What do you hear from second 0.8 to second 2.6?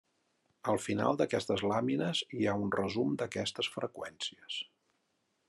final d'aquestes làmines hi ha